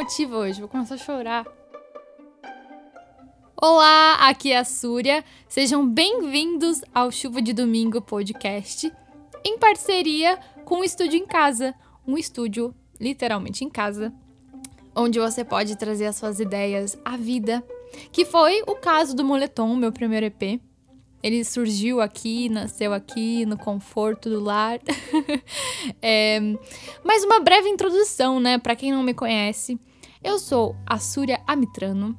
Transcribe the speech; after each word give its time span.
emotiva 0.00 0.38
hoje, 0.38 0.60
vou 0.60 0.68
começar 0.68 0.94
a 0.94 0.98
chorar. 0.98 1.46
Olá, 3.54 4.14
aqui 4.30 4.50
é 4.50 4.56
a 4.56 4.64
Súria. 4.64 5.22
Sejam 5.46 5.86
bem-vindos 5.86 6.80
ao 6.94 7.12
Chuva 7.12 7.42
de 7.42 7.52
Domingo 7.52 8.00
podcast, 8.00 8.90
em 9.44 9.58
parceria 9.58 10.38
com 10.64 10.76
o 10.76 10.84
Estúdio 10.84 11.18
em 11.18 11.26
Casa, 11.26 11.74
um 12.06 12.16
estúdio 12.16 12.74
literalmente 12.98 13.62
em 13.62 13.68
casa, 13.68 14.10
onde 14.96 15.20
você 15.20 15.44
pode 15.44 15.76
trazer 15.76 16.06
as 16.06 16.16
suas 16.16 16.40
ideias 16.40 16.98
à 17.04 17.18
vida, 17.18 17.62
que 18.10 18.24
foi 18.24 18.62
o 18.66 18.76
caso 18.76 19.14
do 19.14 19.22
Moletom, 19.22 19.76
meu 19.76 19.92
primeiro 19.92 20.24
EP. 20.24 20.62
Ele 21.22 21.44
surgiu 21.44 22.00
aqui, 22.00 22.48
nasceu 22.48 22.94
aqui, 22.94 23.44
no 23.44 23.58
conforto 23.58 24.30
do 24.30 24.40
lar. 24.40 24.80
é, 26.00 26.40
mas 27.04 27.22
uma 27.22 27.40
breve 27.40 27.68
introdução, 27.68 28.40
né, 28.40 28.56
para 28.56 28.74
quem 28.74 28.92
não 28.92 29.02
me 29.02 29.12
conhece. 29.12 29.78
Eu 30.22 30.38
sou 30.38 30.76
a 30.84 30.98
Súria 30.98 31.40
Amitrano, 31.46 32.16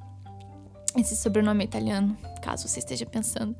esse 0.97 1.15
sobrenome 1.15 1.61
é 1.61 1.65
italiano, 1.65 2.17
caso 2.41 2.67
você 2.67 2.79
esteja 2.79 3.05
pensando. 3.05 3.55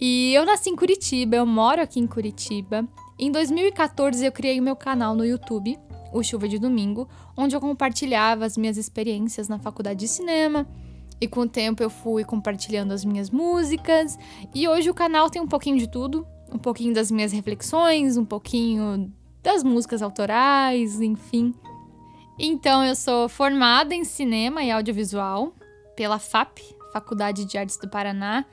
E 0.00 0.32
eu 0.34 0.46
nasci 0.46 0.70
em 0.70 0.76
Curitiba, 0.76 1.36
eu 1.36 1.44
moro 1.44 1.82
aqui 1.82 2.00
em 2.00 2.06
Curitiba. 2.06 2.88
Em 3.18 3.30
2014 3.30 4.24
eu 4.24 4.32
criei 4.32 4.58
meu 4.58 4.74
canal 4.74 5.14
no 5.14 5.24
YouTube, 5.24 5.78
o 6.14 6.22
Chuva 6.22 6.48
de 6.48 6.58
Domingo, 6.58 7.06
onde 7.36 7.54
eu 7.54 7.60
compartilhava 7.60 8.46
as 8.46 8.56
minhas 8.56 8.78
experiências 8.78 9.48
na 9.48 9.58
faculdade 9.58 10.00
de 10.00 10.08
cinema. 10.08 10.66
E 11.20 11.28
com 11.28 11.40
o 11.40 11.48
tempo 11.48 11.82
eu 11.82 11.90
fui 11.90 12.24
compartilhando 12.24 12.92
as 12.92 13.04
minhas 13.04 13.28
músicas. 13.28 14.18
E 14.54 14.66
hoje 14.66 14.88
o 14.88 14.94
canal 14.94 15.28
tem 15.28 15.42
um 15.42 15.46
pouquinho 15.46 15.76
de 15.76 15.88
tudo, 15.88 16.26
um 16.50 16.58
pouquinho 16.58 16.94
das 16.94 17.10
minhas 17.10 17.32
reflexões, 17.32 18.16
um 18.16 18.24
pouquinho 18.24 19.12
das 19.42 19.62
músicas 19.62 20.00
autorais, 20.00 21.02
enfim. 21.02 21.54
Então 22.38 22.84
eu 22.84 22.94
sou 22.94 23.28
formada 23.28 23.94
em 23.94 24.04
cinema 24.04 24.62
e 24.62 24.70
audiovisual, 24.70 25.52
pela 25.94 26.18
FAP, 26.18 26.58
Faculdade 26.92 27.44
de 27.44 27.56
Artes 27.56 27.76
do 27.76 27.88
Paraná. 27.88 28.44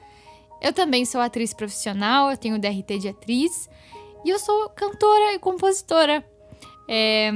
Eu 0.62 0.72
também 0.72 1.06
sou 1.06 1.20
atriz 1.20 1.54
profissional, 1.54 2.30
eu 2.30 2.38
tenho 2.38 2.60
DRT 2.60 3.00
de 3.00 3.10
atriz 3.10 3.70
e 4.24 4.30
eu 4.30 4.38
sou 4.38 4.70
cantora 4.70 5.34
e 5.34 5.40
compositora. 5.40 6.24
É, 6.88 7.32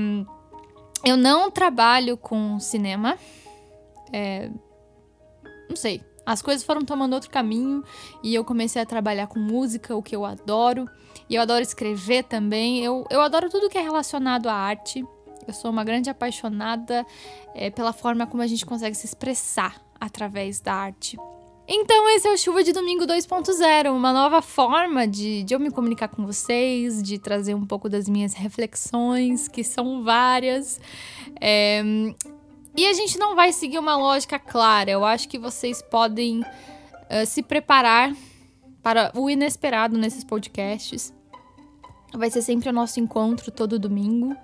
eu 1.03 1.17
não 1.17 1.49
trabalho 1.49 2.17
com 2.17 2.59
cinema. 2.59 3.17
É, 4.13 4.49
não 5.67 5.75
sei. 5.75 6.03
As 6.25 6.41
coisas 6.41 6.63
foram 6.63 6.83
tomando 6.83 7.13
outro 7.13 7.29
caminho 7.29 7.83
e 8.23 8.33
eu 8.33 8.43
comecei 8.43 8.81
a 8.81 8.85
trabalhar 8.85 9.27
com 9.27 9.39
música, 9.39 9.95
o 9.95 10.01
que 10.01 10.15
eu 10.15 10.25
adoro. 10.25 10.87
E 11.29 11.35
eu 11.35 11.41
adoro 11.41 11.61
escrever 11.61 12.23
também. 12.23 12.83
Eu, 12.83 13.05
eu 13.09 13.21
adoro 13.21 13.49
tudo 13.49 13.69
que 13.69 13.77
é 13.77 13.81
relacionado 13.81 14.47
à 14.47 14.53
arte. 14.53 15.03
Eu 15.47 15.53
sou 15.53 15.71
uma 15.71 15.83
grande 15.83 16.09
apaixonada 16.09 17.05
é, 17.53 17.69
pela 17.69 17.93
forma 17.93 18.25
como 18.27 18.41
a 18.41 18.47
gente 18.47 18.65
consegue 18.65 18.95
se 18.95 19.05
expressar 19.05 19.81
através 19.99 20.59
da 20.59 20.73
arte. 20.73 21.17
Então, 21.67 22.07
esse 22.09 22.27
é 22.27 22.31
o 22.31 22.37
Chuva 22.37 22.63
de 22.63 22.71
Domingo 22.71 23.05
2.0, 23.05 23.91
uma 23.91 24.13
nova 24.13 24.39
forma 24.41 25.07
de, 25.07 25.41
de 25.43 25.55
eu 25.55 25.59
me 25.59 25.71
comunicar 25.71 26.07
com 26.07 26.23
vocês, 26.23 27.01
de 27.01 27.17
trazer 27.17 27.55
um 27.55 27.65
pouco 27.65 27.89
das 27.89 28.07
minhas 28.07 28.33
reflexões, 28.33 29.47
que 29.47 29.63
são 29.63 30.03
várias. 30.03 30.79
É, 31.41 31.81
e 32.77 32.85
a 32.85 32.93
gente 32.93 33.17
não 33.17 33.35
vai 33.35 33.53
seguir 33.53 33.79
uma 33.79 33.95
lógica 33.95 34.37
clara. 34.37 34.91
Eu 34.91 35.05
acho 35.05 35.29
que 35.29 35.39
vocês 35.39 35.81
podem 35.81 36.41
uh, 36.41 37.25
se 37.25 37.41
preparar 37.41 38.13
para 38.83 39.11
o 39.15 39.29
inesperado 39.29 39.97
nesses 39.97 40.23
podcasts. 40.25 41.13
Vai 42.13 42.29
ser 42.29 42.41
sempre 42.41 42.69
o 42.69 42.73
nosso 42.73 42.99
encontro 42.99 43.49
todo 43.49 43.79
domingo. 43.79 44.35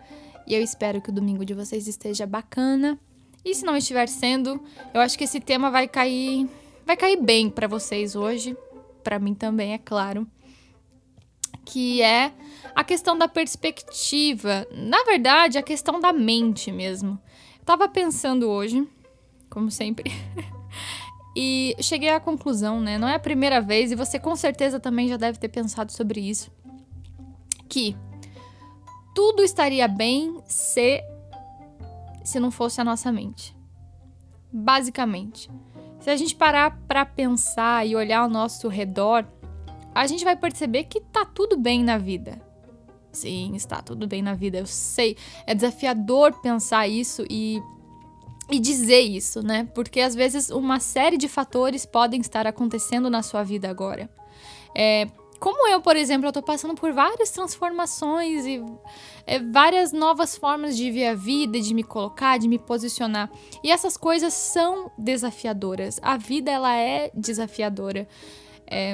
E 0.46 0.56
eu 0.56 0.62
espero 0.62 1.02
que 1.02 1.10
o 1.10 1.14
domingo 1.14 1.46
de 1.46 1.54
vocês 1.54 1.88
esteja 1.88 2.26
bacana. 2.26 3.00
E 3.44 3.56
se 3.56 3.66
não 3.66 3.76
estiver 3.76 4.08
sendo, 4.08 4.62
eu 4.94 5.02
acho 5.02 5.18
que 5.18 5.24
esse 5.24 5.40
tema 5.40 5.72
vai 5.72 5.88
cair, 5.88 6.48
vai 6.86 6.96
cair 6.96 7.22
bem 7.22 7.50
para 7.50 7.68
vocês 7.68 8.16
hoje, 8.16 8.56
para 9.04 9.18
mim 9.18 9.34
também, 9.34 9.74
é 9.74 9.78
claro, 9.80 10.28
que 11.66 12.02
é 12.02 12.32
a 12.76 12.84
questão 12.84 13.18
da 13.18 13.28
perspectiva, 13.28 14.68
na 14.72 15.04
verdade, 15.04 15.58
a 15.58 15.64
questão 15.64 16.00
da 16.00 16.14
mente 16.14 16.72
mesmo. 16.72 17.20
Eu 17.60 17.66
tava 17.66 17.90
pensando 17.90 18.48
hoje, 18.48 18.88
como 19.50 19.72
sempre, 19.72 20.12
e 21.36 21.76
cheguei 21.80 22.10
à 22.10 22.20
conclusão, 22.20 22.80
né? 22.80 22.98
Não 22.98 23.08
é 23.08 23.16
a 23.16 23.20
primeira 23.20 23.60
vez 23.60 23.92
e 23.92 23.96
você 23.96 24.20
com 24.20 24.36
certeza 24.36 24.80
também 24.80 25.08
já 25.08 25.18
deve 25.18 25.40
ter 25.40 25.50
pensado 25.50 25.92
sobre 25.92 26.22
isso, 26.22 26.52
que 27.68 27.96
tudo 29.14 29.44
estaria 29.44 29.88
bem 29.88 30.42
se 30.46 31.04
se 32.24 32.40
não 32.40 32.52
fosse 32.52 32.80
a 32.80 32.84
nossa 32.84 33.12
mente. 33.12 33.56
Basicamente, 34.52 35.50
se 36.00 36.10
a 36.10 36.16
gente 36.16 36.36
parar 36.36 36.78
para 36.88 37.06
pensar 37.06 37.86
e 37.88 37.96
olhar 37.96 38.20
ao 38.20 38.30
nosso 38.30 38.68
redor, 38.68 39.26
a 39.94 40.06
gente 40.08 40.24
vai 40.24 40.36
perceber 40.36 40.86
que 40.86 41.00
tá 41.00 41.26
tudo 41.26 41.58
bem 41.58 41.84
na 41.84 41.98
vida. 41.98 42.42
Sim, 43.12 43.56
está 43.56 43.82
tudo 43.82 44.08
bem 44.08 44.22
na 44.22 44.34
vida, 44.34 44.58
eu 44.60 44.66
sei. 44.66 45.18
É 45.46 45.54
desafiador 45.54 46.34
pensar 46.42 46.88
isso 46.88 47.26
e 47.30 47.62
e 48.50 48.60
dizer 48.60 49.00
isso, 49.00 49.42
né? 49.42 49.70
Porque 49.74 50.02
às 50.02 50.14
vezes 50.14 50.50
uma 50.50 50.80
série 50.80 51.18
de 51.18 51.30
fatores 51.30 51.86
podem 51.86 52.20
estar 52.20 52.46
acontecendo 52.46 53.10
na 53.10 53.24
sua 53.24 53.44
vida 53.44 53.70
agora. 53.70 54.10
É, 54.76 55.08
como 55.42 55.68
eu, 55.68 55.82
por 55.82 55.96
exemplo, 55.96 56.28
eu 56.28 56.32
tô 56.32 56.44
passando 56.44 56.76
por 56.76 56.94
várias 56.94 57.32
transformações 57.32 58.46
e 58.46 58.64
é, 59.26 59.40
várias 59.40 59.92
novas 59.92 60.38
formas 60.38 60.78
de 60.78 60.92
ver 60.92 61.08
a 61.08 61.16
vida, 61.16 61.60
de 61.60 61.74
me 61.74 61.84
colocar, 61.84 62.38
de 62.38 62.48
me 62.48 62.60
posicionar. 62.60 63.28
E 63.64 63.72
essas 63.72 63.98
coisas 63.98 64.36
são 64.36 64.92
desafiadoras. 64.96 66.00
A 66.04 66.16
vida, 66.16 66.52
ela 66.52 66.78
é 66.78 67.10
desafiadora. 67.16 68.08
É, 68.68 68.94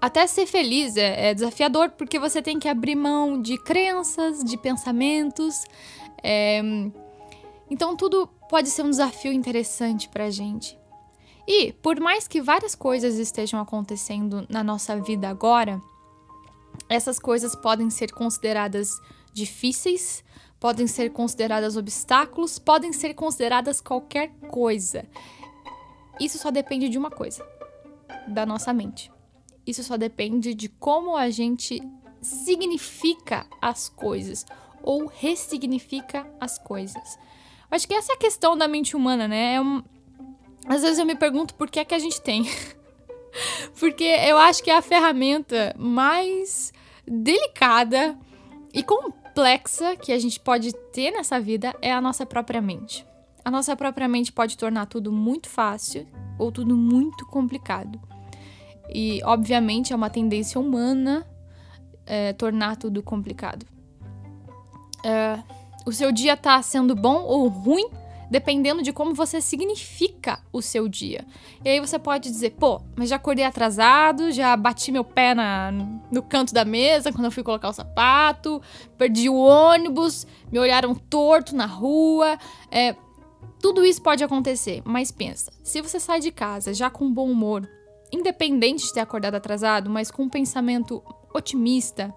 até 0.00 0.26
ser 0.26 0.46
feliz 0.46 0.96
é, 0.96 1.30
é, 1.30 1.32
desafiador 1.32 1.90
porque 1.90 2.18
você 2.18 2.42
tem 2.42 2.58
que 2.58 2.68
abrir 2.68 2.96
mão 2.96 3.40
de 3.40 3.56
crenças, 3.56 4.42
de 4.42 4.56
pensamentos. 4.56 5.62
É, 6.24 6.60
então, 7.70 7.96
tudo 7.96 8.26
pode 8.48 8.68
ser 8.68 8.82
um 8.82 8.90
desafio 8.90 9.32
interessante 9.32 10.08
pra 10.08 10.28
gente. 10.28 10.79
E, 11.52 11.72
por 11.72 11.98
mais 11.98 12.28
que 12.28 12.40
várias 12.40 12.76
coisas 12.76 13.18
estejam 13.18 13.60
acontecendo 13.60 14.46
na 14.48 14.62
nossa 14.62 15.00
vida 15.00 15.28
agora, 15.28 15.82
essas 16.88 17.18
coisas 17.18 17.56
podem 17.56 17.90
ser 17.90 18.12
consideradas 18.12 19.00
difíceis, 19.32 20.22
podem 20.60 20.86
ser 20.86 21.10
consideradas 21.10 21.76
obstáculos, 21.76 22.56
podem 22.56 22.92
ser 22.92 23.14
consideradas 23.14 23.80
qualquer 23.80 24.30
coisa. 24.48 25.04
Isso 26.20 26.38
só 26.38 26.52
depende 26.52 26.88
de 26.88 26.96
uma 26.96 27.10
coisa: 27.10 27.44
da 28.28 28.46
nossa 28.46 28.72
mente. 28.72 29.10
Isso 29.66 29.82
só 29.82 29.96
depende 29.96 30.54
de 30.54 30.68
como 30.68 31.16
a 31.16 31.30
gente 31.30 31.82
significa 32.22 33.44
as 33.60 33.88
coisas 33.88 34.46
ou 34.84 35.06
ressignifica 35.06 36.32
as 36.40 36.60
coisas. 36.60 37.18
Acho 37.68 37.88
que 37.88 37.94
essa 37.94 38.12
é 38.12 38.14
a 38.14 38.18
questão 38.18 38.56
da 38.56 38.68
mente 38.68 38.94
humana, 38.94 39.26
né? 39.26 39.54
É 39.54 39.60
um, 39.60 39.82
às 40.66 40.82
vezes 40.82 40.98
eu 40.98 41.06
me 41.06 41.14
pergunto 41.14 41.54
por 41.54 41.70
que 41.70 41.80
é 41.80 41.84
que 41.84 41.94
a 41.94 41.98
gente 41.98 42.20
tem. 42.20 42.44
Porque 43.78 44.04
eu 44.04 44.38
acho 44.38 44.62
que 44.62 44.70
é 44.70 44.76
a 44.76 44.82
ferramenta 44.82 45.74
mais 45.78 46.72
delicada 47.06 48.18
e 48.72 48.82
complexa 48.82 49.96
que 49.96 50.12
a 50.12 50.18
gente 50.18 50.38
pode 50.38 50.72
ter 50.92 51.10
nessa 51.10 51.40
vida 51.40 51.74
é 51.80 51.92
a 51.92 52.00
nossa 52.00 52.26
própria 52.26 52.60
mente. 52.60 53.06
A 53.44 53.50
nossa 53.50 53.74
própria 53.76 54.06
mente 54.06 54.32
pode 54.32 54.56
tornar 54.56 54.86
tudo 54.86 55.10
muito 55.10 55.48
fácil 55.48 56.06
ou 56.38 56.52
tudo 56.52 56.76
muito 56.76 57.26
complicado. 57.26 58.00
E, 58.92 59.20
obviamente, 59.24 59.92
é 59.92 59.96
uma 59.96 60.10
tendência 60.10 60.60
humana 60.60 61.26
é, 62.04 62.32
tornar 62.32 62.76
tudo 62.76 63.02
complicado. 63.02 63.64
É, 65.04 65.38
o 65.86 65.92
seu 65.92 66.12
dia 66.12 66.36
tá 66.36 66.60
sendo 66.60 66.94
bom 66.94 67.22
ou 67.22 67.48
ruim 67.48 67.88
dependendo 68.30 68.82
de 68.82 68.92
como 68.92 69.12
você 69.12 69.40
significa 69.40 70.38
o 70.52 70.62
seu 70.62 70.88
dia. 70.88 71.26
E 71.64 71.68
aí 71.68 71.80
você 71.80 71.98
pode 71.98 72.30
dizer, 72.30 72.50
pô, 72.50 72.80
mas 72.96 73.08
já 73.08 73.16
acordei 73.16 73.44
atrasado, 73.44 74.30
já 74.30 74.56
bati 74.56 74.92
meu 74.92 75.02
pé 75.02 75.34
na, 75.34 75.72
no 76.10 76.22
canto 76.22 76.54
da 76.54 76.64
mesa 76.64 77.12
quando 77.12 77.24
eu 77.24 77.32
fui 77.32 77.42
colocar 77.42 77.68
o 77.68 77.72
sapato, 77.72 78.62
perdi 78.96 79.28
o 79.28 79.34
ônibus, 79.34 80.26
me 80.50 80.58
olharam 80.58 80.94
torto 80.94 81.56
na 81.56 81.66
rua. 81.66 82.38
É, 82.70 82.94
tudo 83.60 83.84
isso 83.84 84.00
pode 84.00 84.22
acontecer, 84.22 84.80
mas 84.84 85.10
pensa, 85.10 85.52
se 85.64 85.82
você 85.82 85.98
sai 85.98 86.20
de 86.20 86.30
casa 86.30 86.72
já 86.72 86.88
com 86.88 87.12
bom 87.12 87.28
humor, 87.28 87.68
independente 88.12 88.86
de 88.86 88.94
ter 88.94 89.00
acordado 89.00 89.34
atrasado, 89.34 89.90
mas 89.90 90.10
com 90.10 90.22
um 90.22 90.28
pensamento 90.28 91.02
otimista, 91.34 92.14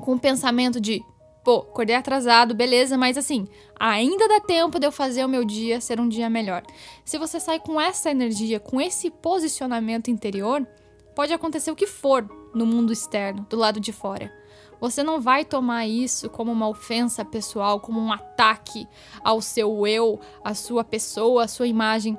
com 0.00 0.14
um 0.14 0.18
pensamento 0.18 0.80
de 0.80 1.02
pô, 1.48 1.60
acordei 1.60 1.96
atrasado, 1.96 2.54
beleza, 2.54 2.98
mas 2.98 3.16
assim, 3.16 3.48
ainda 3.80 4.28
dá 4.28 4.38
tempo 4.38 4.78
de 4.78 4.86
eu 4.86 4.92
fazer 4.92 5.24
o 5.24 5.28
meu 5.28 5.46
dia 5.46 5.80
ser 5.80 5.98
um 5.98 6.06
dia 6.06 6.28
melhor. 6.28 6.62
Se 7.06 7.16
você 7.16 7.40
sai 7.40 7.58
com 7.58 7.80
essa 7.80 8.10
energia, 8.10 8.60
com 8.60 8.78
esse 8.78 9.10
posicionamento 9.10 10.10
interior, 10.10 10.68
pode 11.16 11.32
acontecer 11.32 11.70
o 11.70 11.74
que 11.74 11.86
for 11.86 12.28
no 12.54 12.66
mundo 12.66 12.92
externo, 12.92 13.46
do 13.48 13.56
lado 13.56 13.80
de 13.80 13.92
fora. 13.92 14.30
Você 14.78 15.02
não 15.02 15.22
vai 15.22 15.42
tomar 15.42 15.86
isso 15.86 16.28
como 16.28 16.52
uma 16.52 16.68
ofensa 16.68 17.24
pessoal, 17.24 17.80
como 17.80 17.98
um 17.98 18.12
ataque 18.12 18.86
ao 19.24 19.40
seu 19.40 19.86
eu, 19.86 20.20
à 20.44 20.52
sua 20.52 20.84
pessoa, 20.84 21.44
à 21.44 21.48
sua 21.48 21.66
imagem. 21.66 22.18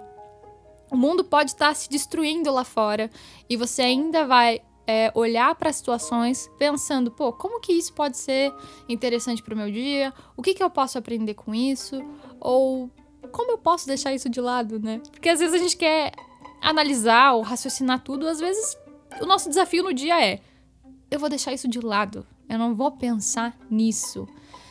O 0.90 0.98
mundo 0.98 1.24
pode 1.24 1.52
estar 1.52 1.76
se 1.76 1.88
destruindo 1.88 2.52
lá 2.52 2.64
fora 2.64 3.12
e 3.48 3.56
você 3.56 3.84
ainda 3.84 4.26
vai 4.26 4.60
é, 4.90 5.12
olhar 5.14 5.54
para 5.54 5.72
situações 5.72 6.50
pensando, 6.58 7.12
pô, 7.12 7.32
como 7.32 7.60
que 7.60 7.72
isso 7.72 7.94
pode 7.94 8.18
ser 8.18 8.52
interessante 8.90 9.44
para 9.44 9.54
o 9.54 9.58
meu 9.58 9.72
dia? 9.72 10.12
O 10.36 10.42
que, 10.42 10.56
que 10.56 10.64
eu 10.64 10.70
posso 10.72 10.98
aprender 10.98 11.36
com 11.36 11.54
isso? 11.54 12.02
Ou 12.40 12.90
como 13.32 13.52
eu 13.52 13.60
posso 13.60 13.86
deixar 13.86 14.16
isso 14.16 14.28
de 14.28 14.42
lado, 14.42 14.80
né? 14.80 15.00
Porque 15.12 15.30
às 15.30 15.40
vezes 15.40 15.54
a 15.54 15.60
gente 15.60 15.78
quer 15.78 16.12
analisar 16.60 17.34
ou 17.34 17.44
raciocinar 17.44 18.02
tudo, 18.02 18.28
às 18.28 18.40
vezes 18.40 18.76
o 19.22 19.28
nosso 19.28 19.48
desafio 19.48 19.84
no 19.84 19.94
dia 19.94 20.26
é: 20.26 20.40
eu 21.12 21.20
vou 21.20 21.30
deixar 21.30 21.54
isso 21.54 21.68
de 21.68 21.80
lado, 21.80 22.26
eu 22.50 22.58
não 22.58 22.74
vou 22.74 22.90
pensar 22.90 23.56
nisso. 23.70 24.28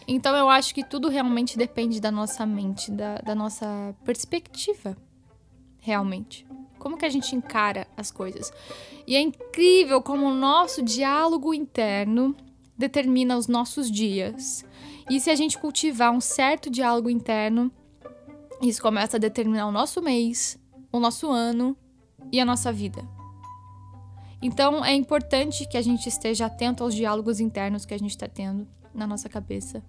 Então 0.08 0.34
eu 0.34 0.48
acho 0.48 0.74
que 0.74 0.82
tudo 0.82 1.08
realmente 1.08 1.56
depende 1.56 2.00
da 2.00 2.10
nossa 2.10 2.44
mente, 2.44 2.90
da, 2.90 3.18
da 3.18 3.36
nossa 3.36 3.94
perspectiva, 4.04 4.96
realmente. 5.78 6.44
Como 6.78 6.96
que 6.96 7.04
a 7.04 7.10
gente 7.10 7.34
encara 7.34 7.86
as 7.96 8.10
coisas? 8.10 8.52
E 9.06 9.16
é 9.16 9.20
incrível 9.20 10.00
como 10.02 10.26
o 10.26 10.34
nosso 10.34 10.82
diálogo 10.82 11.52
interno 11.52 12.36
determina 12.76 13.36
os 13.36 13.48
nossos 13.48 13.90
dias. 13.90 14.64
E 15.10 15.18
se 15.18 15.30
a 15.30 15.34
gente 15.34 15.58
cultivar 15.58 16.12
um 16.12 16.20
certo 16.20 16.70
diálogo 16.70 17.10
interno, 17.10 17.72
isso 18.62 18.80
começa 18.80 19.16
a 19.16 19.20
determinar 19.20 19.66
o 19.66 19.72
nosso 19.72 20.00
mês, 20.02 20.58
o 20.92 21.00
nosso 21.00 21.30
ano 21.30 21.76
e 22.30 22.40
a 22.40 22.44
nossa 22.44 22.72
vida. 22.72 23.06
Então 24.40 24.84
é 24.84 24.94
importante 24.94 25.66
que 25.66 25.76
a 25.76 25.82
gente 25.82 26.08
esteja 26.08 26.46
atento 26.46 26.84
aos 26.84 26.94
diálogos 26.94 27.40
internos 27.40 27.84
que 27.84 27.94
a 27.94 27.98
gente 27.98 28.10
está 28.10 28.28
tendo 28.28 28.68
na 28.94 29.06
nossa 29.06 29.28
cabeça. 29.28 29.82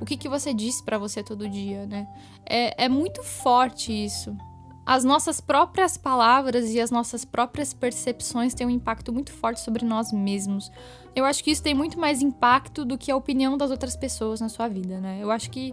O 0.00 0.04
que, 0.04 0.16
que 0.16 0.28
você 0.28 0.52
diz 0.52 0.80
para 0.80 0.98
você 0.98 1.22
todo 1.22 1.48
dia, 1.48 1.86
né? 1.86 2.08
É, 2.44 2.84
é 2.84 2.88
muito 2.88 3.22
forte 3.22 3.92
isso 3.92 4.36
as 4.84 5.04
nossas 5.04 5.40
próprias 5.40 5.96
palavras 5.96 6.70
e 6.70 6.80
as 6.80 6.90
nossas 6.90 7.24
próprias 7.24 7.72
percepções 7.72 8.52
têm 8.52 8.66
um 8.66 8.70
impacto 8.70 9.12
muito 9.12 9.32
forte 9.32 9.60
sobre 9.60 9.84
nós 9.84 10.12
mesmos. 10.12 10.70
Eu 11.14 11.24
acho 11.24 11.42
que 11.44 11.50
isso 11.50 11.62
tem 11.62 11.74
muito 11.74 11.98
mais 11.98 12.20
impacto 12.20 12.84
do 12.84 12.98
que 12.98 13.10
a 13.10 13.16
opinião 13.16 13.56
das 13.56 13.70
outras 13.70 13.96
pessoas 13.96 14.40
na 14.40 14.48
sua 14.48 14.66
vida, 14.68 15.00
né? 15.00 15.18
Eu 15.20 15.30
acho 15.30 15.50
que 15.50 15.72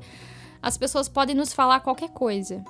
as 0.62 0.78
pessoas 0.78 1.10
podem 1.10 1.36
nos 1.36 1.54
falar 1.54 1.80
qualquer 1.80 2.10
coisa. 2.10 2.64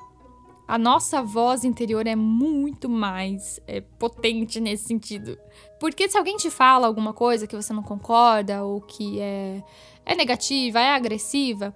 A 0.66 0.78
nossa 0.78 1.22
voz 1.24 1.64
interior 1.64 2.06
é 2.06 2.16
muito 2.16 2.88
mais 2.88 3.60
é, 3.68 3.82
potente 3.82 4.60
nesse 4.62 4.86
sentido. 4.86 5.38
Porque 5.80 6.08
se 6.08 6.18
alguém 6.18 6.38
te 6.38 6.52
fala 6.52 6.86
alguma 6.86 7.12
coisa 7.12 7.48
que 7.48 7.56
você 7.56 7.74
não 7.74 7.82
concorda 7.82 8.64
ou 8.64 8.80
que 8.80 9.20
é, 9.20 9.64
é 10.06 10.16
negativa, 10.16 10.80
é 10.80 10.92
agressiva, 10.92 11.74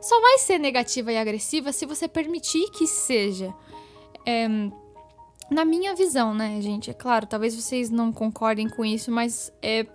só 0.00 0.20
vai 0.20 0.38
ser 0.38 0.58
negativa 0.58 1.12
e 1.12 1.18
agressiva 1.18 1.72
se 1.72 1.84
você 1.84 2.06
permitir 2.06 2.70
que 2.70 2.86
seja. 2.86 3.52
É, 4.26 4.48
na 5.48 5.64
minha 5.64 5.94
visão, 5.94 6.34
né, 6.34 6.60
gente? 6.60 6.90
É 6.90 6.94
claro, 6.94 7.26
talvez 7.26 7.54
vocês 7.54 7.88
não 7.88 8.12
concordem 8.12 8.68
com 8.68 8.84
isso, 8.84 9.10
mas 9.12 9.52
é 9.62 9.86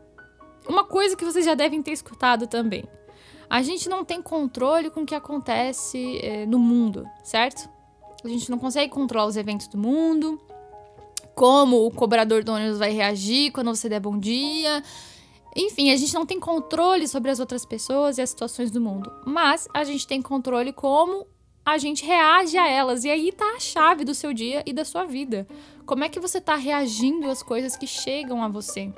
uma 0.68 0.86
coisa 0.86 1.16
que 1.16 1.26
vocês 1.26 1.44
já 1.46 1.54
devem 1.54 1.82
ter 1.82 1.92
escutado 1.92 2.48
também. 2.48 2.86
A 3.50 3.62
gente 3.62 3.90
não 3.90 4.06
tem 4.06 4.22
controle 4.22 4.90
com 4.90 5.02
o 5.02 5.06
que 5.06 5.14
acontece 5.14 6.20
é, 6.24 6.46
no 6.46 6.58
mundo, 6.58 7.06
certo? 7.22 7.70
A 8.24 8.28
gente 8.30 8.50
não 8.50 8.58
consegue 8.58 8.92
controlar 8.92 9.26
os 9.26 9.36
eventos 9.36 9.68
do 9.68 9.78
mundo, 9.78 10.40
como 11.36 11.86
o 11.86 11.92
cobrador 11.92 12.44
do 12.44 12.54
ônibus 12.54 12.80
vai 12.80 12.92
reagir 12.92 13.52
quando 13.52 13.76
você 13.76 13.90
der 13.90 14.00
bom 14.00 14.18
dia. 14.18 14.82
Enfim, 15.54 15.92
a 15.92 15.98
gente 15.98 16.14
não 16.14 16.26
tem 16.26 16.40
controle 16.40 17.08
sobre 17.10 17.30
as 17.30 17.42
outras 17.42 17.66
pessoas 17.66 18.18
e 18.18 18.22
as 18.22 18.30
situações 18.30 18.72
do 18.72 18.80
mundo. 18.80 19.12
Mas 19.26 19.68
a 19.74 19.84
gente 19.84 20.08
tem 20.08 20.22
controle 20.22 20.72
como 20.72 21.28
a 21.66 21.78
gente 21.78 22.06
reage 22.06 22.58
a 22.58 22.68
elas. 22.68 23.04
E 23.04 23.10
aí 23.10 23.32
tá 23.32 23.46
a 23.56 23.60
chave 23.60 24.04
do 24.04 24.14
seu 24.14 24.34
dia 24.34 24.64
e 24.66 24.74
da 24.74 24.84
sua 24.84 25.06
vida. 25.06 25.48
Como 25.86 26.04
é 26.04 26.10
que 26.10 26.20
você 26.20 26.42
tá 26.42 26.56
reagindo 26.56 27.30
às 27.30 27.44
coisas 27.44 27.76
que 27.76 27.88
chegam 27.88 28.44
a 28.44 28.48
você? 28.48 28.92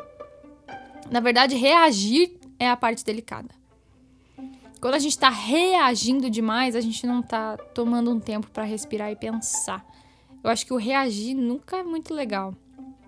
Na 1.12 1.19
verdade, 1.19 1.56
reagir 1.56 2.38
é 2.60 2.69
a 2.69 2.77
parte 2.77 3.04
delicada. 3.04 3.50
Quando 4.80 4.95
a 4.95 5.00
gente 5.00 5.18
tá 5.18 5.30
reagindo 5.30 6.30
demais, 6.30 6.75
a 6.75 6.81
gente 6.81 7.06
não 7.06 7.21
tá 7.21 7.57
tomando 7.74 8.12
um 8.12 8.19
tempo 8.19 8.50
para 8.51 8.63
respirar 8.63 9.12
e 9.12 9.15
pensar. 9.15 9.86
Eu 10.44 10.50
acho 10.50 10.65
que 10.65 10.74
o 10.74 10.77
reagir 10.77 11.33
nunca 11.33 11.77
é 11.77 11.83
muito 11.83 12.13
legal. 12.13 12.54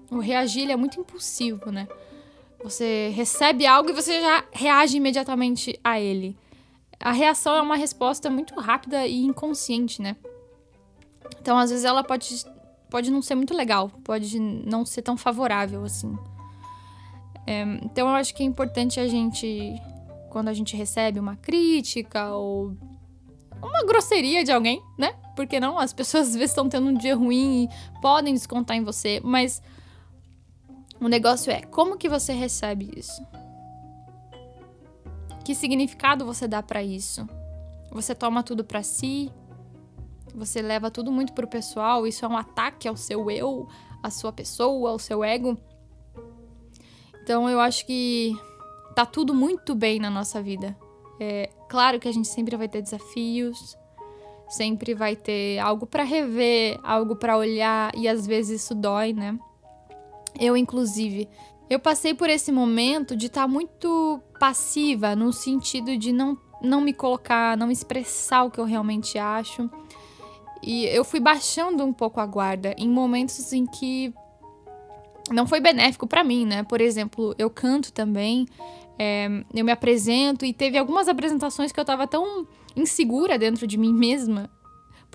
O 0.10 0.20
reagir 0.20 0.70
é 0.70 0.76
muito 0.76 1.00
impulsivo, 1.00 1.72
né? 1.72 1.88
Você 2.64 3.12
recebe 3.14 3.66
algo 3.66 3.90
e 3.90 3.94
você 3.94 4.22
já 4.22 4.44
reage 4.52 4.96
imediatamente 4.96 5.78
a 5.84 6.00
ele 6.00 6.36
a 7.00 7.12
reação 7.12 7.56
é 7.56 7.62
uma 7.62 7.76
resposta 7.76 8.30
muito 8.30 8.60
rápida 8.60 9.06
e 9.06 9.24
inconsciente, 9.24 10.02
né? 10.02 10.16
Então, 11.40 11.58
às 11.58 11.70
vezes, 11.70 11.86
ela 11.86 12.04
pode, 12.04 12.44
pode 12.90 13.12
não 13.12 13.22
ser 13.22 13.36
muito 13.36 13.54
legal, 13.54 13.90
pode 14.04 14.40
não 14.40 14.86
ser 14.86 15.02
tão 15.02 15.18
favorável 15.18 15.84
assim. 15.84 16.18
É, 17.46 17.62
então, 17.84 18.08
eu 18.08 18.16
acho 18.16 18.34
que 18.34 18.44
é 18.44 18.46
importante 18.46 19.00
a 19.00 19.08
gente, 19.08 19.76
quando 20.30 20.50
a 20.50 20.54
gente 20.54 20.76
recebe 20.76 21.20
uma 21.20 21.36
crítica 21.36 22.30
ou 22.34 22.76
uma 23.62 23.86
grosseria 23.86 24.44
de 24.44 24.52
alguém, 24.52 24.82
né? 24.98 25.14
Porque 25.36 25.60
não? 25.60 25.78
As 25.78 25.94
pessoas 25.94 26.30
às 26.30 26.34
vezes 26.34 26.52
estão 26.52 26.70
tendo 26.70 26.88
um 26.88 26.94
dia 26.94 27.16
ruim 27.16 27.66
e 27.66 28.02
podem 28.02 28.34
descontar 28.34 28.78
em 28.78 28.84
você, 28.84 29.22
mas 29.24 29.62
o 31.00 31.08
negócio 31.08 31.52
é 31.52 31.62
como 31.62 31.98
que 31.98 32.08
você 32.08 32.34
recebe 32.34 32.92
isso? 32.96 33.22
Que 35.46 35.54
significado 35.54 36.26
você 36.26 36.48
dá 36.48 36.64
para 36.64 36.82
isso? 36.82 37.30
Você 37.92 38.16
toma 38.16 38.42
tudo 38.42 38.66
para 38.66 38.82
si? 38.82 39.32
Você 40.34 40.60
leva 40.60 40.90
tudo 40.90 41.12
muito 41.12 41.34
pro 41.34 41.48
pessoal? 41.48 42.08
Isso 42.08 42.26
é 42.26 42.28
um 42.28 42.36
ataque 42.36 42.88
ao 42.88 42.98
seu 42.98 43.30
eu, 43.30 43.68
à 44.02 44.10
sua 44.10 44.34
pessoa, 44.34 44.90
ao 44.90 44.98
seu 44.98 45.24
ego? 45.24 45.56
Então 47.22 47.48
eu 47.48 47.60
acho 47.60 47.86
que 47.86 48.36
tá 48.96 49.06
tudo 49.06 49.36
muito 49.36 49.76
bem 49.76 50.00
na 50.00 50.10
nossa 50.10 50.42
vida. 50.42 50.76
É 51.20 51.52
claro 51.70 52.00
que 52.00 52.08
a 52.08 52.12
gente 52.12 52.28
sempre 52.28 52.58
vai 52.58 52.68
ter 52.68 52.82
desafios, 52.82 53.78
sempre 54.50 54.96
vai 54.96 55.16
ter 55.16 55.60
algo 55.60 55.86
para 55.86 56.04
rever, 56.04 56.80
algo 56.82 57.16
para 57.16 57.38
olhar 57.38 57.92
e 57.96 58.08
às 58.08 58.26
vezes 58.26 58.64
isso 58.64 58.74
dói, 58.74 59.14
né? 59.14 59.38
Eu 60.40 60.58
inclusive 60.58 61.30
eu 61.70 61.80
passei 61.80 62.14
por 62.14 62.30
esse 62.30 62.52
momento 62.52 63.16
de 63.16 63.28
estar 63.28 63.42
tá 63.42 63.48
muito 63.48 64.22
passiva, 64.40 65.16
no 65.16 65.34
sentido 65.34 65.98
de 65.98 66.12
não, 66.12 66.38
não 66.62 66.82
me 66.82 66.94
colocar, 66.94 67.58
não 67.58 67.72
expressar 67.72 68.44
o 68.44 68.52
que 68.52 68.60
eu 68.60 68.66
realmente 68.66 69.18
acho. 69.18 69.70
E 70.62 70.86
eu 70.86 71.04
fui 71.04 71.20
baixando 71.20 71.84
um 71.84 71.94
pouco 71.94 72.20
a 72.20 72.26
guarda 72.26 72.76
em 72.78 72.90
momentos 72.90 73.52
em 73.54 73.66
que 73.66 74.14
não 75.32 75.48
foi 75.48 75.60
benéfico 75.60 76.08
para 76.08 76.24
mim, 76.24 76.46
né? 76.46 76.64
Por 76.64 76.82
exemplo, 76.82 77.34
eu 77.38 77.50
canto 77.50 77.92
também, 77.92 78.46
é, 78.98 79.28
eu 79.54 79.66
me 79.66 79.72
apresento 79.72 80.46
e 80.46 80.54
teve 80.54 80.78
algumas 80.78 81.08
apresentações 81.08 81.72
que 81.72 81.80
eu 81.80 81.86
tava 81.86 82.08
tão 82.08 82.48
insegura 82.76 83.38
dentro 83.38 83.66
de 83.66 83.78
mim 83.78 83.94
mesma 83.94 84.50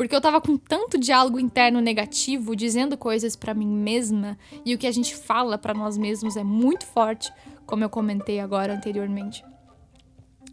porque 0.00 0.16
eu 0.16 0.20
tava 0.22 0.40
com 0.40 0.56
tanto 0.56 0.96
diálogo 0.96 1.38
interno 1.38 1.78
negativo, 1.78 2.56
dizendo 2.56 2.96
coisas 2.96 3.36
para 3.36 3.52
mim 3.52 3.66
mesma, 3.66 4.38
e 4.64 4.74
o 4.74 4.78
que 4.78 4.86
a 4.86 4.90
gente 4.90 5.14
fala 5.14 5.58
para 5.58 5.74
nós 5.74 5.98
mesmos 5.98 6.38
é 6.38 6.42
muito 6.42 6.86
forte, 6.86 7.30
como 7.66 7.84
eu 7.84 7.90
comentei 7.90 8.40
agora 8.40 8.72
anteriormente. 8.72 9.44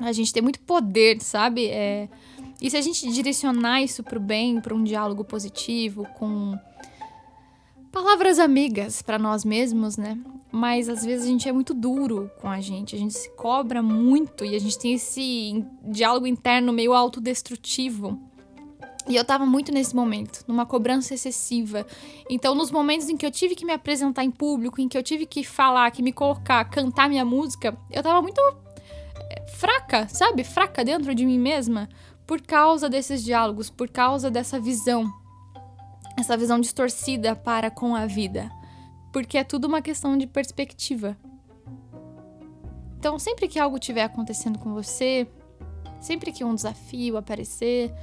A 0.01 0.11
gente 0.11 0.33
tem 0.33 0.43
muito 0.43 0.59
poder, 0.59 1.21
sabe? 1.21 1.67
É... 1.67 2.09
E 2.61 2.69
se 2.69 2.75
a 2.75 2.81
gente 2.81 3.09
direcionar 3.09 3.81
isso 3.81 4.03
pro 4.03 4.19
bem, 4.19 4.59
para 4.59 4.75
um 4.75 4.83
diálogo 4.83 5.23
positivo, 5.23 6.05
com 6.19 6.59
palavras 7.89 8.39
amigas 8.39 9.01
para 9.01 9.17
nós 9.17 9.45
mesmos, 9.45 9.95
né? 9.95 10.17
Mas 10.51 10.89
às 10.89 11.05
vezes 11.05 11.25
a 11.25 11.29
gente 11.29 11.47
é 11.47 11.53
muito 11.53 11.73
duro 11.73 12.29
com 12.41 12.49
a 12.49 12.59
gente, 12.59 12.97
a 12.97 12.99
gente 12.99 13.13
se 13.13 13.29
cobra 13.29 13.81
muito 13.81 14.43
e 14.43 14.57
a 14.57 14.59
gente 14.59 14.77
tem 14.77 14.95
esse 14.95 15.65
diálogo 15.85 16.27
interno 16.27 16.73
meio 16.73 16.91
autodestrutivo. 16.91 18.26
E 19.07 19.15
eu 19.15 19.23
tava 19.23 19.45
muito 19.45 19.71
nesse 19.71 19.95
momento, 19.95 20.43
numa 20.47 20.65
cobrança 20.65 21.13
excessiva. 21.13 21.87
Então, 22.29 22.53
nos 22.53 22.69
momentos 22.69 23.07
em 23.07 23.15
que 23.15 23.25
eu 23.25 23.31
tive 23.31 23.55
que 23.55 23.65
me 23.65 23.71
apresentar 23.71 24.23
em 24.23 24.31
público, 24.31 24.81
em 24.81 24.89
que 24.89 24.97
eu 24.97 25.03
tive 25.03 25.25
que 25.25 25.45
falar, 25.45 25.89
que 25.91 26.03
me 26.03 26.11
colocar, 26.11 26.65
cantar 26.65 27.07
minha 27.07 27.23
música, 27.23 27.77
eu 27.89 28.03
tava 28.03 28.21
muito 28.21 28.41
eh, 29.29 29.45
fraca, 29.47 30.09
sabe? 30.09 30.43
Fraca 30.43 30.83
dentro 30.83 31.15
de 31.15 31.25
mim 31.25 31.39
mesma, 31.39 31.87
por 32.25 32.41
causa 32.41 32.89
desses 32.89 33.23
diálogos, 33.23 33.69
por 33.69 33.87
causa 33.89 34.29
dessa 34.29 34.59
visão. 34.59 35.09
Essa 36.19 36.35
visão 36.35 36.59
distorcida 36.59 37.33
para 37.33 37.71
com 37.71 37.95
a 37.95 38.05
vida. 38.05 38.51
Porque 39.13 39.37
é 39.37 39.43
tudo 39.45 39.67
uma 39.67 39.81
questão 39.81 40.17
de 40.17 40.27
perspectiva. 40.27 41.15
Então, 42.99 43.17
sempre 43.17 43.47
que 43.47 43.57
algo 43.57 43.77
estiver 43.77 44.03
acontecendo 44.03 44.59
com 44.59 44.73
você, 44.73 45.25
sempre 46.01 46.33
que 46.33 46.43
um 46.43 46.53
desafio 46.53 47.15
aparecer, 47.15 47.93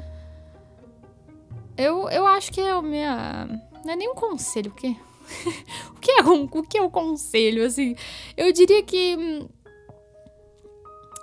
eu, 1.76 2.08
eu 2.08 2.26
acho 2.26 2.52
que 2.52 2.60
é 2.60 2.74
o 2.74 2.82
minha. 2.82 3.46
Não 3.84 3.92
é 3.92 3.96
nem 3.96 4.08
um 4.08 4.14
conselho, 4.14 4.70
o 4.70 4.74
quê? 4.74 4.96
o, 5.94 6.00
que 6.00 6.10
é 6.10 6.22
um, 6.22 6.44
o 6.44 6.62
que 6.62 6.78
é 6.78 6.82
um 6.82 6.90
conselho, 6.90 7.64
assim? 7.64 7.94
Eu 8.36 8.52
diria 8.52 8.82
que. 8.82 9.16
Hum, 9.16 9.48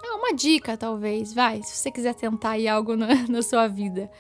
uma, 0.04 0.16
uma 0.16 0.34
dica, 0.34 0.76
talvez, 0.76 1.34
vai, 1.34 1.62
se 1.64 1.76
você 1.76 1.92
quiser 1.92 2.16
tentar 2.16 2.52
aí 2.52 2.68
algo 2.68 2.96
na, 2.96 3.08
na 3.30 3.42
sua 3.42 3.68
vida. 3.68 4.12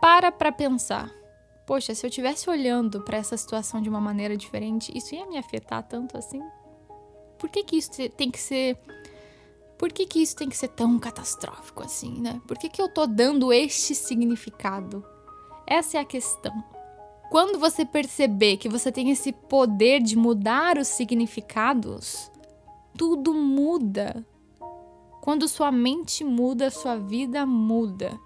Para 0.00 0.30
pra 0.30 0.52
pensar. 0.52 1.10
Poxa, 1.66 1.94
se 1.94 2.04
eu 2.04 2.08
estivesse 2.08 2.50
olhando 2.50 3.00
para 3.00 3.16
essa 3.16 3.36
situação 3.36 3.80
de 3.80 3.88
uma 3.88 4.00
maneira 4.00 4.36
diferente, 4.36 4.92
isso 4.96 5.14
ia 5.14 5.26
me 5.26 5.38
afetar 5.38 5.82
tanto 5.82 6.18
assim? 6.18 6.42
Por 7.38 7.48
que, 7.48 7.64
que 7.64 7.76
isso 7.76 7.90
tem 8.10 8.30
que 8.30 8.38
ser. 8.38 8.78
Por 9.78 9.90
que, 9.92 10.06
que 10.06 10.20
isso 10.20 10.36
tem 10.36 10.48
que 10.48 10.56
ser 10.56 10.68
tão 10.68 10.98
catastrófico 10.98 11.82
assim, 11.82 12.20
né? 12.20 12.40
Por 12.46 12.58
que, 12.58 12.68
que 12.68 12.80
eu 12.80 12.88
tô 12.88 13.06
dando 13.06 13.52
este 13.52 13.94
significado? 13.94 15.04
Essa 15.66 15.98
é 15.98 16.00
a 16.00 16.04
questão. 16.04 16.52
Quando 17.30 17.58
você 17.58 17.84
perceber 17.84 18.58
que 18.58 18.68
você 18.68 18.92
tem 18.92 19.10
esse 19.10 19.32
poder 19.32 20.00
de 20.00 20.16
mudar 20.16 20.78
os 20.78 20.88
significados, 20.88 22.30
tudo 22.96 23.34
muda. 23.34 24.24
Quando 25.20 25.48
sua 25.48 25.72
mente 25.72 26.22
muda, 26.22 26.70
sua 26.70 26.96
vida 26.96 27.44
muda. 27.46 28.18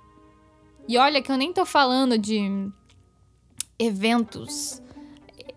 E 0.86 0.98
olha 0.98 1.22
que 1.22 1.30
eu 1.30 1.36
nem 1.36 1.52
tô 1.52 1.64
falando 1.64 2.18
de 2.18 2.70
eventos 3.78 4.82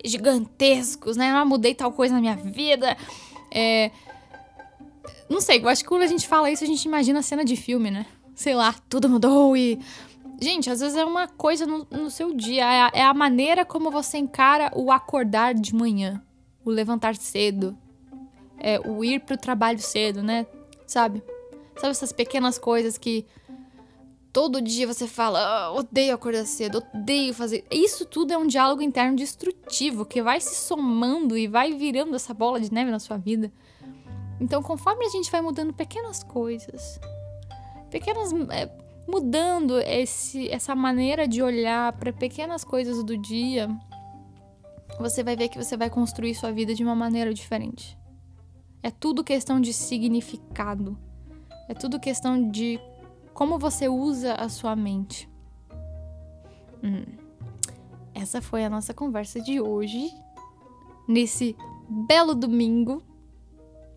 gigantescos, 0.03 1.17
né? 1.17 1.31
Ah, 1.31 1.45
mudei 1.45 1.73
tal 1.73 1.91
coisa 1.91 2.13
na 2.13 2.21
minha 2.21 2.35
vida. 2.35 2.95
É... 3.49 3.91
Não 5.29 5.39
sei, 5.39 5.61
eu 5.61 5.69
acho 5.69 5.83
que 5.83 5.89
quando 5.89 6.03
a 6.03 6.07
gente 6.07 6.27
fala 6.27 6.51
isso, 6.51 6.63
a 6.63 6.67
gente 6.67 6.83
imagina 6.85 7.19
a 7.19 7.23
cena 7.23 7.45
de 7.45 7.55
filme, 7.55 7.89
né? 7.89 8.05
Sei 8.35 8.53
lá, 8.53 8.75
tudo 8.89 9.09
mudou 9.09 9.55
e. 9.55 9.79
Gente, 10.41 10.71
às 10.71 10.79
vezes 10.79 10.97
é 10.97 11.05
uma 11.05 11.27
coisa 11.27 11.67
no, 11.67 11.85
no 11.91 12.09
seu 12.09 12.33
dia. 12.33 12.63
É 12.63 12.81
a, 12.81 12.91
é 12.95 13.03
a 13.03 13.13
maneira 13.13 13.63
como 13.63 13.91
você 13.91 14.17
encara 14.17 14.71
o 14.75 14.91
acordar 14.91 15.53
de 15.53 15.75
manhã, 15.75 16.19
o 16.65 16.71
levantar 16.71 17.15
cedo, 17.15 17.77
é, 18.57 18.79
o 18.79 19.05
ir 19.05 19.19
pro 19.19 19.37
trabalho 19.37 19.79
cedo, 19.79 20.23
né? 20.23 20.47
Sabe? 20.87 21.23
Sabe 21.75 21.91
essas 21.91 22.11
pequenas 22.11 22.57
coisas 22.57 22.97
que 22.97 23.25
todo 24.33 24.61
dia 24.61 24.87
você 24.87 25.07
fala, 25.07 25.71
oh, 25.71 25.79
odeio 25.79 26.15
acordar 26.15 26.45
cedo, 26.47 26.83
odeio 26.91 27.35
fazer. 27.35 27.63
Isso 27.69 28.03
tudo 28.03 28.33
é 28.33 28.37
um 28.37 28.47
diálogo 28.47 28.81
interno 28.81 29.15
destrutivo 29.15 30.05
que 30.05 30.23
vai 30.23 30.41
se 30.41 30.55
somando 30.55 31.37
e 31.37 31.47
vai 31.47 31.73
virando 31.73 32.15
essa 32.15 32.33
bola 32.33 32.59
de 32.59 32.73
neve 32.73 32.89
na 32.89 32.99
sua 32.99 33.17
vida. 33.17 33.51
Então, 34.39 34.63
conforme 34.63 35.05
a 35.05 35.09
gente 35.09 35.29
vai 35.29 35.41
mudando 35.41 35.71
pequenas 35.71 36.23
coisas, 36.23 36.99
pequenas. 37.91 38.33
É, 38.49 38.90
mudando 39.11 39.79
esse, 39.79 40.49
essa 40.49 40.73
maneira 40.73 41.27
de 41.27 41.43
olhar 41.43 41.91
para 41.93 42.13
pequenas 42.13 42.63
coisas 42.63 43.03
do 43.03 43.17
dia, 43.17 43.69
você 44.99 45.23
vai 45.23 45.35
ver 45.35 45.49
que 45.49 45.57
você 45.57 45.75
vai 45.75 45.89
construir 45.89 46.33
sua 46.33 46.51
vida 46.51 46.73
de 46.73 46.83
uma 46.83 46.95
maneira 46.95 47.33
diferente. 47.33 47.97
É 48.81 48.89
tudo 48.89 49.23
questão 49.23 49.59
de 49.59 49.73
significado. 49.73 50.97
É 51.67 51.73
tudo 51.73 51.99
questão 51.99 52.49
de 52.49 52.79
como 53.33 53.59
você 53.59 53.87
usa 53.87 54.33
a 54.35 54.47
sua 54.49 54.75
mente. 54.75 55.29
Hum. 56.83 57.03
Essa 58.13 58.41
foi 58.41 58.63
a 58.63 58.69
nossa 58.69 58.93
conversa 58.93 59.41
de 59.41 59.59
hoje. 59.59 60.09
Nesse 61.07 61.55
belo 62.07 62.33
domingo. 62.33 63.03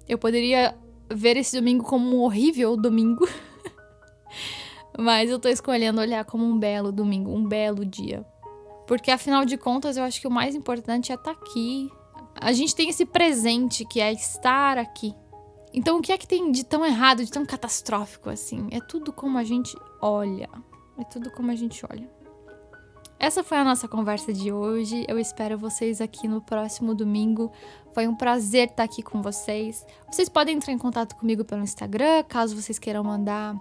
Eu 0.09 0.19
poderia 0.19 0.77
ver 1.09 1.37
esse 1.37 1.57
domingo 1.57 1.85
como 1.85 2.17
um 2.17 2.23
horrível 2.23 2.77
domingo. 2.77 3.27
Mas 4.99 5.31
eu 5.31 5.39
tô 5.39 5.49
escolhendo 5.49 6.01
olhar 6.01 6.25
como 6.25 6.45
um 6.45 6.59
belo 6.59 6.93
domingo, 6.93 7.35
um 7.35 7.47
belo 7.47 7.85
dia. 7.85 8.25
Porque 8.87 9.11
afinal 9.11 9.45
de 9.45 9.57
contas, 9.57 9.97
eu 9.97 10.05
acho 10.05 10.21
que 10.21 10.29
o 10.29 10.31
mais 10.31 10.55
importante 10.55 11.11
é 11.11 11.15
estar 11.15 11.35
tá 11.35 11.41
aqui. 11.41 11.91
A 12.35 12.53
gente 12.53 12.75
tem 12.75 12.89
esse 12.89 13.05
presente 13.05 13.85
que 13.85 14.01
é 14.01 14.13
estar 14.13 14.79
aqui. 14.79 15.15
Então, 15.73 15.99
o 15.99 16.03
que 16.03 16.13
é 16.13 16.19
que 16.19 16.29
tem 16.29 16.53
de 16.53 16.65
tão 16.65 16.85
errado, 16.87 17.25
de 17.25 17.31
tão 17.31 17.45
catastrófico 17.45 18.31
assim? 18.31 18.69
É 18.71 18.81
tudo 18.81 19.13
como 19.13 19.39
a 19.39 19.45
gente 19.45 19.77
olha. 20.01 20.49
É 20.97 21.03
tudo 21.05 21.31
como 21.31 21.51
a 21.51 21.57
gente 21.57 21.85
olha. 21.91 22.09
Essa 23.19 23.43
foi 23.43 23.59
a 23.59 23.65
nossa 23.65 23.89
conversa 23.89 24.33
de 24.33 24.53
hoje. 24.53 25.05
Eu 25.09 25.19
espero 25.19 25.59
vocês 25.59 26.01
aqui 26.01 26.29
no 26.29 26.41
próximo 26.41 26.95
domingo. 26.95 27.51
Foi 27.93 28.07
um 28.07 28.15
prazer 28.15 28.69
estar 28.69 28.85
aqui 28.85 29.03
com 29.03 29.23
vocês. 29.23 29.85
Vocês 30.13 30.29
podem 30.29 30.57
entrar 30.57 30.73
em 30.73 30.79
contato 30.79 31.17
comigo 31.17 31.45
pelo 31.45 31.63
Instagram, 31.63 32.23
caso 32.25 32.61
vocês 32.61 32.79
queiram 32.79 33.03
mandar 33.03 33.57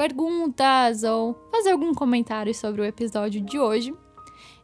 perguntas 0.00 1.02
ou 1.02 1.36
fazer 1.52 1.72
algum 1.72 1.92
comentário 1.92 2.54
sobre 2.54 2.80
o 2.80 2.84
episódio 2.86 3.42
de 3.42 3.58
hoje. 3.58 3.94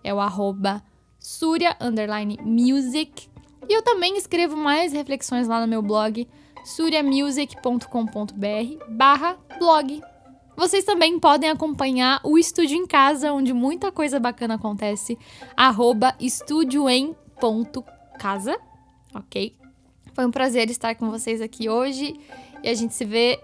É 0.03 0.15
o 0.15 0.19
arroba 0.19 0.83
Surya 1.19 1.77
Music. 2.43 3.29
E 3.69 3.75
eu 3.75 3.83
também 3.83 4.17
escrevo 4.17 4.57
mais 4.57 4.95
reflexões 4.95 5.47
lá 5.47 5.61
no 5.61 5.69
meu 5.69 5.83
blog 5.83 6.27
suriamusic.com.br 6.65 8.85
barra 8.89 9.37
blog. 9.59 10.01
Vocês 10.57 10.87
também 10.87 11.21
podem 11.21 11.51
acompanhar 11.51 12.19
o 12.25 12.39
Estúdio 12.39 12.79
em 12.79 12.87
Casa, 12.87 13.31
onde 13.31 13.53
muita 13.53 13.93
coisa 13.93 14.19
bacana 14.19 14.55
acontece, 14.55 15.19
arroba 15.55 16.15
estudioem.casa, 16.19 18.59
ok? 19.15 19.55
Foi 20.15 20.25
um 20.25 20.31
prazer 20.31 20.71
estar 20.71 20.95
com 20.95 21.11
vocês 21.11 21.43
aqui 21.43 21.69
hoje 21.69 22.19
e 22.63 22.71
a 22.71 22.75
gente 22.75 22.95
se 22.95 23.05
vê, 23.05 23.39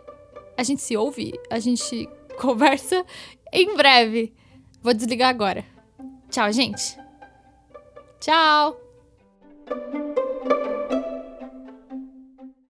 a 0.57 0.63
gente 0.63 0.83
se 0.83 0.97
ouve, 0.97 1.39
a 1.51 1.59
gente 1.59 2.09
conversa 2.41 3.05
em 3.53 3.77
breve. 3.77 4.33
Vou 4.83 4.93
desligar 4.93 5.29
agora. 5.29 5.65
Tchau, 6.31 6.51
gente. 6.53 6.97
Tchau. 8.21 8.77